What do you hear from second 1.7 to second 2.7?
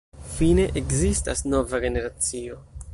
generacio.